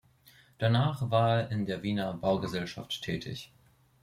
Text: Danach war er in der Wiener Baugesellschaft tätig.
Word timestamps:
Danach 0.57 1.11
war 1.11 1.41
er 1.41 1.51
in 1.51 1.67
der 1.67 1.83
Wiener 1.83 2.11
Baugesellschaft 2.15 3.03
tätig. 3.03 3.51